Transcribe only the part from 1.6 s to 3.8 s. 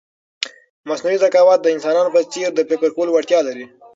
د انسانانو په څېر د فکر کولو وړتیا لري.